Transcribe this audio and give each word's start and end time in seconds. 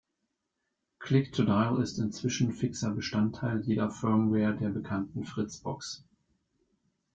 Click 0.97 1.31
to 1.33 1.43
Dial 1.45 1.79
ist 1.79 1.99
inzwischen 1.99 2.53
fixer 2.53 2.89
Bestandteil 2.89 3.61
jeder 3.61 3.91
Firmware 3.91 4.55
der 4.57 4.69
bekannten 4.69 5.25
Fritzbox. 5.25 6.03